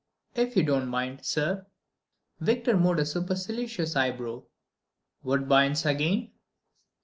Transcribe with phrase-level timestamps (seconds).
[0.33, 1.67] "If you don't mind, sir..."
[2.39, 4.41] Victor moved a supercilious eyebrow.
[5.21, 6.31] "Woodbines again?"